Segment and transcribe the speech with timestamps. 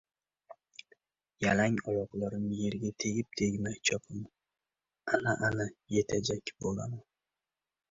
[1.43, 4.33] Yalang oyoqlarim yerga tegib-tegmay chopaman.
[5.15, 6.99] Ana-ana yetajak bo‘laman.